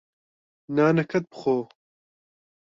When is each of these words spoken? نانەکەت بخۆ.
نانەکەت 0.75 1.23
بخۆ. 1.31 1.55